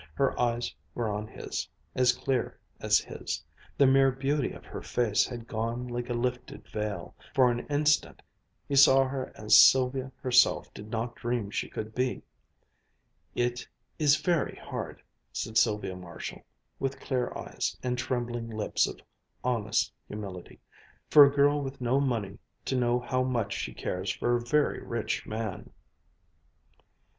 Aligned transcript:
Her 0.15 0.39
eyes 0.41 0.73
were 0.95 1.07
on 1.11 1.27
his, 1.27 1.69
as 1.93 2.11
clear 2.11 2.59
as 2.79 2.97
his. 2.97 3.43
The 3.77 3.85
mere 3.85 4.09
beauty 4.11 4.51
of 4.51 4.65
her 4.65 4.81
face 4.81 5.27
had 5.27 5.45
gone 5.47 5.87
like 5.87 6.09
a 6.09 6.15
lifted 6.15 6.67
veil. 6.67 7.13
For 7.35 7.51
a 7.51 7.63
instant 7.67 8.23
he 8.67 8.75
saw 8.75 9.03
her 9.07 9.31
as 9.35 9.59
Sylvia 9.59 10.11
herself 10.19 10.73
did 10.73 10.89
not 10.89 11.13
dream 11.15 11.51
she 11.51 11.69
could 11.69 11.93
be. 11.93 12.23
"It 13.35 13.67
is 13.99 14.15
very 14.15 14.55
hard," 14.55 15.03
said 15.31 15.55
Sylvia 15.55 15.95
Marshall, 15.95 16.43
with 16.79 16.99
clear 16.99 17.31
eyes 17.37 17.77
and 17.83 17.95
trembling 17.95 18.49
lips 18.49 18.87
of 18.87 19.01
honest 19.43 19.93
humility, 20.07 20.59
"for 21.11 21.25
a 21.25 21.31
girl 21.31 21.61
with 21.61 21.79
no 21.79 21.99
money 22.01 22.39
to 22.65 22.75
know 22.75 22.99
how 22.99 23.21
much 23.21 23.53
she 23.53 23.71
cares 23.71 24.09
for 24.11 24.35
a 24.37 24.41
very 24.41 24.81
rich 24.81 25.27
man." 25.27 25.69